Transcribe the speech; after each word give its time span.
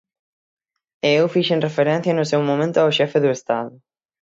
E 1.07 1.09
eu 1.19 1.27
fixen 1.35 1.65
referencia 1.67 2.13
no 2.15 2.29
seu 2.31 2.41
momento 2.49 2.77
ao 2.79 2.93
xefe 2.97 3.17
do 3.21 3.29
Estado. 3.37 3.73